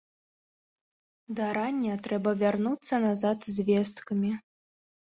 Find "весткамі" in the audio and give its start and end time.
3.71-4.31